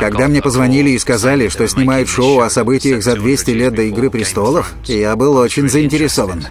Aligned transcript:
Когда 0.00 0.28
мне 0.28 0.42
позвонили 0.42 0.90
и 0.90 0.98
сказали, 0.98 1.48
что 1.48 1.66
снимают 1.68 2.08
шоу 2.08 2.40
о 2.40 2.50
событиях 2.50 3.02
за 3.02 3.14
200 3.16 3.50
лет 3.50 3.74
до 3.74 3.82
«Игры 3.82 4.10
престолов», 4.10 4.72
я 4.84 5.14
был 5.16 5.36
очень 5.36 5.68
заинтересован. 5.68 6.44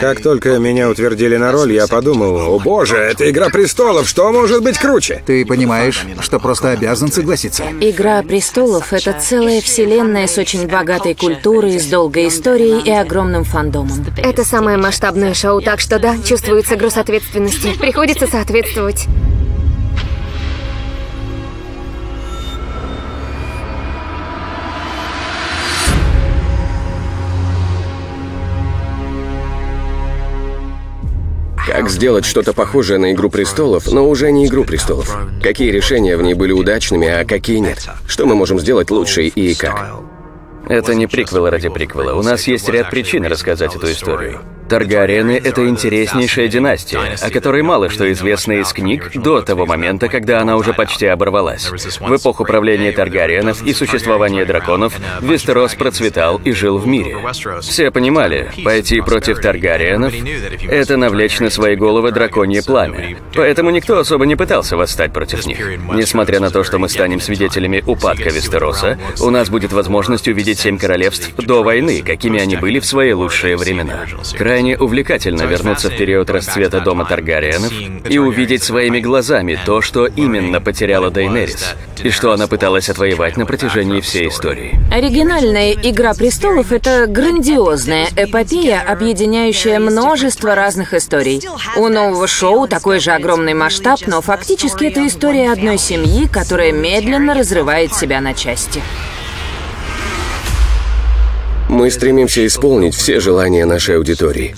Как 0.00 0.22
только 0.22 0.58
меня 0.58 0.90
утвердили 0.90 1.36
на 1.36 1.50
роль, 1.50 1.72
я 1.72 1.86
подумал, 1.86 2.36
о 2.54 2.58
боже, 2.58 2.96
это 2.96 3.30
«Игра 3.30 3.48
престолов», 3.48 4.06
что 4.06 4.30
может 4.30 4.62
быть 4.62 4.76
круче? 4.76 5.22
Ты 5.24 5.46
понимаешь, 5.46 6.04
что 6.20 6.38
просто 6.38 6.72
обязан 6.72 7.10
согласиться. 7.10 7.64
«Игра 7.80 8.22
престолов»— 8.22 8.92
это 8.92 9.18
целая 9.18 9.62
вселенная 9.62 10.26
с 10.26 10.36
очень 10.36 10.66
богатой 10.66 11.14
культурой, 11.14 11.80
с 11.80 11.86
долгой 11.86 12.28
историей 12.28 12.82
и 12.82 12.90
огромным 12.90 13.44
фандомом. 13.44 14.04
Это 14.18 14.44
самое 14.44 14.76
масштабное 14.76 15.32
шоу, 15.32 15.62
так 15.62 15.80
что 15.80 15.98
да, 15.98 16.16
чувствуется 16.22 16.76
груз 16.76 16.98
ответственности. 16.98 17.74
Приходится 17.78 18.26
соответствовать. 18.26 19.06
Как 31.66 31.88
сделать 31.88 32.24
что-то 32.24 32.52
похожее 32.52 32.98
на 32.98 33.12
«Игру 33.12 33.30
престолов», 33.30 33.86
но 33.86 34.08
уже 34.08 34.32
не 34.32 34.46
«Игру 34.46 34.64
престолов»? 34.64 35.16
Какие 35.42 35.70
решения 35.70 36.16
в 36.16 36.22
ней 36.22 36.34
были 36.34 36.52
удачными, 36.52 37.08
а 37.08 37.24
какие 37.24 37.58
нет? 37.58 37.88
Что 38.06 38.26
мы 38.26 38.34
можем 38.34 38.58
сделать 38.58 38.90
лучше 38.90 39.24
и 39.24 39.54
как? 39.54 40.02
Это 40.68 40.94
не 40.94 41.06
приквел 41.06 41.48
ради 41.48 41.68
приквела. 41.68 42.14
У 42.14 42.22
нас 42.22 42.46
есть 42.46 42.68
ряд 42.68 42.90
причин 42.90 43.26
рассказать 43.26 43.74
эту 43.74 43.90
историю. 43.90 44.40
Таргариены— 44.72 45.38
это 45.44 45.68
интереснейшая 45.68 46.48
династия, 46.48 47.18
о 47.20 47.28
которой 47.28 47.60
мало 47.60 47.90
что 47.90 48.10
известно 48.10 48.52
из 48.52 48.72
книг 48.72 49.10
до 49.14 49.42
того 49.42 49.66
момента, 49.66 50.08
когда 50.08 50.40
она 50.40 50.56
уже 50.56 50.72
почти 50.72 51.04
оборвалась. 51.04 51.70
В 52.00 52.16
эпоху 52.16 52.46
правления 52.46 52.90
Таргариенов 52.90 53.62
и 53.66 53.74
существования 53.74 54.46
драконов 54.46 54.98
Вестерос 55.20 55.74
процветал 55.74 56.40
и 56.42 56.52
жил 56.52 56.78
в 56.78 56.86
мире. 56.86 57.18
Все 57.60 57.90
понимали, 57.90 58.50
пойти 58.64 59.02
против 59.02 59.40
Таргариенов— 59.40 60.14
это 60.70 60.96
навлечь 60.96 61.38
на 61.40 61.50
свои 61.50 61.76
головы 61.76 62.10
драконье 62.10 62.62
пламя. 62.62 63.18
Поэтому 63.34 63.68
никто 63.68 63.98
особо 63.98 64.24
не 64.24 64.36
пытался 64.36 64.78
восстать 64.78 65.12
против 65.12 65.44
них. 65.44 65.58
Несмотря 65.92 66.40
на 66.40 66.48
то, 66.48 66.64
что 66.64 66.78
мы 66.78 66.88
станем 66.88 67.20
свидетелями 67.20 67.84
упадка 67.86 68.30
Вестероса, 68.30 68.98
у 69.20 69.28
нас 69.28 69.50
будет 69.50 69.74
возможность 69.74 70.28
увидеть 70.28 70.60
Семь 70.60 70.78
Королевств 70.78 71.30
до 71.36 71.62
войны, 71.62 72.02
какими 72.02 72.40
они 72.40 72.56
были 72.56 72.78
в 72.78 72.86
свои 72.86 73.12
лучшие 73.12 73.58
времена. 73.58 74.06
Крайне 74.38 74.61
крайне 74.62 74.78
увлекательно 74.78 75.42
вернуться 75.42 75.90
в 75.90 75.96
период 75.96 76.30
расцвета 76.30 76.80
дома 76.80 77.04
Таргариенов 77.04 77.72
и 78.08 78.18
увидеть 78.18 78.62
своими 78.62 79.00
глазами 79.00 79.58
то, 79.66 79.80
что 79.80 80.06
именно 80.06 80.60
потеряла 80.60 81.10
Дейнерис, 81.10 81.74
и 82.04 82.10
что 82.10 82.32
она 82.32 82.46
пыталась 82.46 82.88
отвоевать 82.88 83.36
на 83.36 83.44
протяжении 83.44 84.00
всей 84.00 84.28
истории. 84.28 84.78
Оригинальная 84.92 85.72
«Игра 85.72 86.14
престолов»— 86.14 86.70
это 86.72 87.06
грандиозная 87.08 88.06
эпопея, 88.16 88.84
объединяющая 88.86 89.80
множество 89.80 90.54
разных 90.54 90.94
историй. 90.94 91.42
У 91.76 91.88
нового 91.88 92.28
шоу 92.28 92.68
такой 92.68 93.00
же 93.00 93.10
огромный 93.10 93.54
масштаб, 93.54 93.98
но 94.06 94.20
фактически 94.20 94.84
это 94.84 95.04
история 95.04 95.50
одной 95.50 95.78
семьи, 95.78 96.28
которая 96.28 96.70
медленно 96.70 97.34
разрывает 97.34 97.94
себя 97.94 98.20
на 98.20 98.32
части. 98.32 98.80
Мы 101.72 101.90
стремимся 101.90 102.46
исполнить 102.46 102.94
все 102.94 103.18
желания 103.18 103.64
нашей 103.64 103.96
аудитории. 103.96 104.54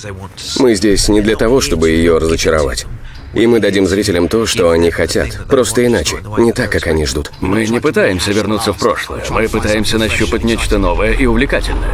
Мы 0.58 0.74
здесь 0.74 1.08
не 1.08 1.20
для 1.20 1.36
того, 1.36 1.60
чтобы 1.60 1.90
ее 1.90 2.18
разочаровать. 2.18 2.86
И 3.34 3.46
мы 3.46 3.60
дадим 3.60 3.86
зрителям 3.86 4.26
то, 4.26 4.46
что 4.46 4.70
они 4.70 4.90
хотят. 4.90 5.28
Просто 5.48 5.86
иначе. 5.86 6.16
Не 6.38 6.52
так, 6.52 6.72
как 6.72 6.88
они 6.88 7.06
ждут. 7.06 7.30
Мы 7.40 7.68
не 7.68 7.78
пытаемся 7.78 8.32
вернуться 8.32 8.72
в 8.72 8.78
прошлое. 8.78 9.22
Мы 9.30 9.48
пытаемся 9.48 9.96
нащупать 9.96 10.42
нечто 10.42 10.78
новое 10.78 11.12
и 11.12 11.24
увлекательное. 11.24 11.92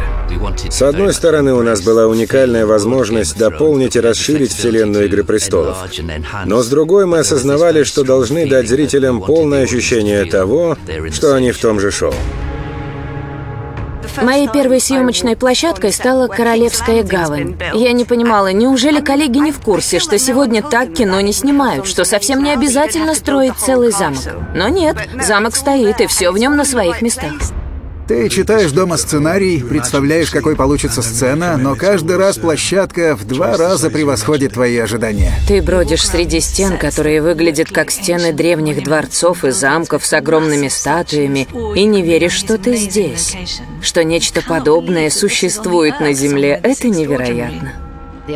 С 0.71 0.81
одной 0.81 1.13
стороны, 1.13 1.53
у 1.53 1.61
нас 1.61 1.81
была 1.83 2.07
уникальная 2.07 2.65
возможность 2.65 3.37
дополнить 3.37 3.95
и 3.95 3.99
расширить 3.99 4.51
вселенную 4.51 5.05
«Игры 5.05 5.23
престолов». 5.23 5.77
Но 6.45 6.63
с 6.63 6.67
другой, 6.67 7.05
мы 7.05 7.19
осознавали, 7.19 7.83
что 7.83 8.03
должны 8.03 8.47
дать 8.47 8.67
зрителям 8.67 9.21
полное 9.21 9.65
ощущение 9.65 10.25
того, 10.25 10.77
что 11.11 11.35
они 11.35 11.51
в 11.51 11.59
том 11.59 11.79
же 11.79 11.91
шоу. 11.91 12.15
Моей 14.21 14.47
первой 14.47 14.79
съемочной 14.79 15.35
площадкой 15.35 15.91
стала 15.91 16.27
Королевская 16.27 17.03
гавань. 17.03 17.57
Я 17.73 17.91
не 17.93 18.05
понимала, 18.05 18.51
неужели 18.51 18.99
коллеги 18.99 19.37
не 19.37 19.51
в 19.51 19.59
курсе, 19.59 19.99
что 19.99 20.17
сегодня 20.17 20.61
так 20.61 20.93
кино 20.93 21.21
не 21.21 21.33
снимают, 21.33 21.87
что 21.87 22.03
совсем 22.03 22.43
не 22.43 22.51
обязательно 22.51 23.15
строить 23.15 23.57
целый 23.57 23.91
замок. 23.91 24.19
Но 24.55 24.67
нет, 24.67 24.97
замок 25.21 25.55
стоит, 25.55 26.01
и 26.01 26.07
все 26.07 26.31
в 26.31 26.37
нем 26.37 26.55
на 26.55 26.65
своих 26.65 27.01
местах. 27.01 27.33
Ты 28.11 28.27
читаешь 28.27 28.73
дома 28.73 28.97
сценарий, 28.97 29.63
представляешь, 29.63 30.31
какой 30.31 30.57
получится 30.57 31.01
сцена, 31.01 31.55
но 31.55 31.75
каждый 31.75 32.17
раз 32.17 32.37
площадка 32.37 33.15
в 33.15 33.25
два 33.25 33.55
раза 33.55 33.89
превосходит 33.89 34.51
твои 34.51 34.77
ожидания. 34.79 35.31
Ты 35.47 35.61
бродишь 35.61 36.05
среди 36.05 36.41
стен, 36.41 36.77
которые 36.77 37.21
выглядят 37.21 37.71
как 37.71 37.89
стены 37.89 38.33
древних 38.33 38.83
дворцов 38.83 39.45
и 39.45 39.51
замков 39.51 40.05
с 40.05 40.11
огромными 40.11 40.67
статуями, 40.67 41.47
и 41.73 41.85
не 41.85 42.01
веришь, 42.01 42.33
что 42.33 42.57
ты 42.57 42.75
здесь. 42.75 43.37
Что 43.81 44.03
нечто 44.03 44.41
подобное 44.45 45.09
существует 45.09 46.01
на 46.01 46.11
Земле. 46.11 46.59
Это 46.61 46.89
невероятно. 46.89 47.80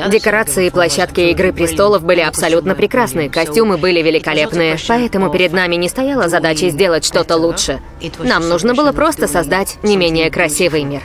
Декорации 0.10 0.68
и 0.68 0.70
площадки 0.70 1.22
«Игры 1.22 1.54
престолов» 1.54 2.04
были 2.04 2.22
абсолютно 2.22 2.76
прекрасны, 2.76 3.30
костюмы 3.30 3.78
были 3.78 4.02
великолепные, 4.02 4.78
поэтому 4.88 5.32
перед 5.32 5.54
нами 5.54 5.76
не 5.76 5.90
стояла 5.90 6.30
задача 6.30 6.70
сделать 6.70 7.06
что-то 7.06 7.38
лучше. 7.38 7.80
Нам 8.20 8.48
нужно 8.48 8.74
было 8.74 8.92
просто 8.92 9.28
создать 9.28 9.78
не 9.84 9.98
менее 9.98 10.30
красивый 10.30 10.84
мир. 10.84 11.02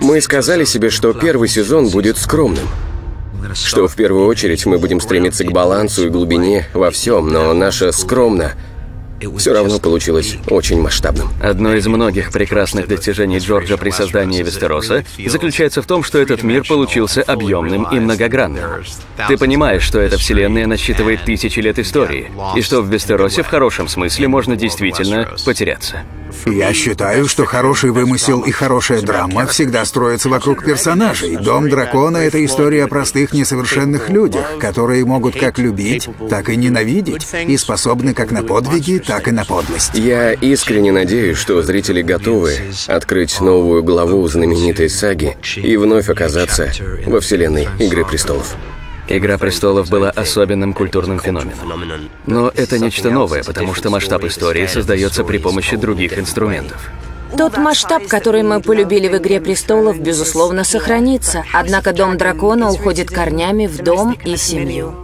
Мы 0.00 0.20
сказали 0.20 0.64
себе, 0.64 0.90
что 0.90 1.12
первый 1.12 1.48
сезон 1.48 1.88
будет 1.88 2.18
скромным. 2.18 2.68
Что 3.54 3.86
в 3.86 3.94
первую 3.94 4.26
очередь 4.26 4.64
мы 4.66 4.78
будем 4.78 5.00
стремиться 5.00 5.44
к 5.44 5.52
балансу 5.52 6.06
и 6.06 6.10
глубине 6.10 6.66
во 6.72 6.90
всем, 6.90 7.28
но 7.28 7.52
наша 7.52 7.92
скромно 7.92 8.52
все 9.38 9.52
равно 9.52 9.78
получилось 9.78 10.36
очень 10.48 10.80
масштабным. 10.80 11.28
Одно 11.42 11.74
из 11.74 11.86
многих 11.86 12.32
прекрасных 12.32 12.88
достижений 12.88 13.38
Джорджа 13.38 13.76
при 13.76 13.90
создании 13.90 14.42
Вестероса 14.42 15.04
заключается 15.26 15.82
в 15.82 15.86
том, 15.86 16.02
что 16.02 16.18
этот 16.18 16.42
мир 16.42 16.64
получился 16.66 17.22
объемным 17.22 17.84
и 17.90 18.00
многогранным. 18.00 18.84
Ты 19.28 19.36
понимаешь, 19.36 19.82
что 19.82 19.98
эта 19.98 20.18
вселенная 20.18 20.66
насчитывает 20.66 21.24
тысячи 21.24 21.60
лет 21.60 21.78
истории, 21.78 22.30
и 22.56 22.62
что 22.62 22.82
в 22.82 22.88
Вестеросе 22.88 23.42
в 23.42 23.46
хорошем 23.46 23.88
смысле 23.88 24.28
можно 24.28 24.56
действительно 24.56 25.28
потеряться. 25.44 26.02
Я 26.46 26.72
считаю, 26.72 27.26
что 27.26 27.44
хороший 27.44 27.90
вымысел 27.90 28.40
и 28.40 28.50
хорошая 28.50 29.00
драма 29.02 29.46
всегда 29.46 29.84
строятся 29.84 30.28
вокруг 30.28 30.64
персонажей. 30.64 31.36
«Дом 31.36 31.68
дракона»— 31.68 32.16
это 32.18 32.44
история 32.44 32.84
о 32.84 32.88
простых 32.88 33.32
несовершенных 33.32 34.08
людях, 34.08 34.58
которые 34.58 35.04
могут 35.04 35.38
как 35.38 35.58
любить, 35.58 36.08
так 36.28 36.48
и 36.48 36.56
ненавидеть, 36.56 37.26
и 37.46 37.56
способны 37.56 38.14
как 38.14 38.30
на 38.30 38.42
подвиги, 38.42 38.98
так 38.98 39.28
и 39.28 39.30
на 39.30 39.44
подлость. 39.44 39.92
Я 39.94 40.32
искренне 40.32 40.92
надеюсь, 40.92 41.38
что 41.38 41.62
зрители 41.62 42.02
готовы 42.02 42.52
открыть 42.86 43.40
новую 43.40 43.82
главу 43.82 44.26
знаменитой 44.28 44.88
саги 44.90 45.36
и 45.56 45.76
вновь 45.76 46.08
оказаться 46.08 46.72
во 47.06 47.20
вселенной 47.20 47.68
«Игры 47.78 48.04
престолов». 48.04 48.56
«Игра 49.08 49.38
престолов» 49.38 49.90
была 49.90 50.10
особенным 50.10 50.72
культурным 50.72 51.20
феноменом. 51.20 52.08
Но 52.26 52.50
это 52.54 52.78
нечто 52.78 53.10
новое, 53.10 53.44
потому 53.44 53.74
что 53.74 53.90
масштаб 53.90 54.24
истории 54.24 54.66
создается 54.66 55.24
при 55.24 55.38
помощи 55.38 55.76
других 55.76 56.18
инструментов. 56.18 56.90
Тот 57.36 57.56
масштаб, 57.56 58.06
который 58.06 58.42
мы 58.42 58.60
полюбили 58.60 59.08
в 59.08 59.16
«Игре 59.16 59.40
престолов», 59.40 59.98
безусловно, 59.98 60.62
сохранится. 60.64 61.44
Однако 61.52 61.92
Дом 61.92 62.16
Дракона 62.16 62.70
уходит 62.70 63.10
корнями 63.10 63.66
в 63.66 63.82
дом 63.82 64.16
и 64.24 64.36
семью. 64.36 64.94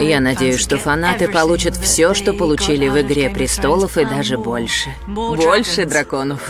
Я 0.00 0.20
надеюсь, 0.20 0.58
что 0.58 0.76
фанаты 0.76 1.28
получат 1.28 1.76
все, 1.76 2.14
что 2.14 2.32
получили 2.32 2.88
в 2.88 3.00
«Игре 3.00 3.30
престолов» 3.30 3.96
и 3.96 4.04
даже 4.04 4.36
больше. 4.36 4.90
Больше 5.06 5.86
драконов. 5.86 6.40